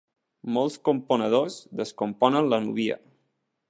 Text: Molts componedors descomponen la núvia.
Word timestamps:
Molts 0.55 0.77
componedors 0.87 1.59
descomponen 1.83 2.53
la 2.55 2.63
núvia. 2.69 3.01